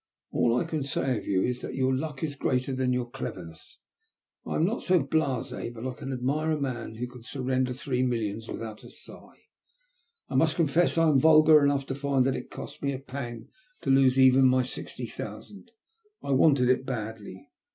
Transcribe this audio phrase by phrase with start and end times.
[0.31, 3.45] "All I can say of you is that your luck is greater than your clever
[3.45, 3.77] ness.
[4.47, 8.01] I am not so blasi but I can admire a man who can surrender three
[8.01, 9.37] millions without a sigh.
[10.27, 10.65] I must I 382 THE LUST OF HATE.
[10.65, 13.49] confess I am vulgar enough to find that it costs me a pang
[13.81, 15.69] to lose even my sixty thousand.
[16.23, 17.51] I wanted it badly.